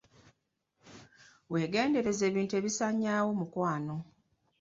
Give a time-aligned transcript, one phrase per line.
[1.51, 3.95] Weegendereze ebintu ebisanyaawo omukwano.